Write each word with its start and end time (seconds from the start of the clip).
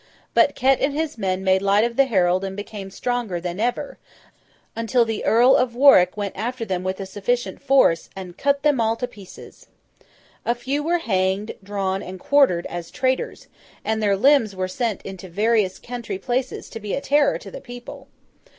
But, 0.33 0.55
Ket 0.55 0.81
and 0.81 0.93
his 0.95 1.15
men 1.19 1.43
made 1.43 1.61
light 1.61 1.83
of 1.83 1.95
the 1.95 2.05
herald 2.05 2.43
and 2.43 2.57
became 2.57 2.89
stronger 2.89 3.39
than 3.39 3.59
ever, 3.59 3.99
until 4.75 5.05
the 5.05 5.23
Earl 5.23 5.55
of 5.55 5.75
Warwick 5.75 6.17
went 6.17 6.35
after 6.35 6.65
them 6.65 6.83
with 6.83 6.99
a 6.99 7.05
sufficient 7.05 7.61
force, 7.61 8.09
and 8.15 8.35
cut 8.35 8.63
them 8.63 8.81
all 8.81 8.95
to 8.95 9.05
pieces. 9.07 9.67
A 10.43 10.55
few 10.55 10.81
were 10.81 10.97
hanged, 10.97 11.53
drawn, 11.61 12.01
and 12.01 12.19
quartered, 12.19 12.65
as 12.65 12.89
traitors, 12.89 13.45
and 13.85 14.01
their 14.01 14.17
limbs 14.17 14.55
were 14.55 14.67
sent 14.67 15.03
into 15.03 15.29
various 15.29 15.77
country 15.77 16.17
places 16.17 16.67
to 16.71 16.79
be 16.79 16.95
a 16.95 16.99
terror 17.01 17.37
to 17.37 17.51
the 17.51 17.61
people. 17.61 18.07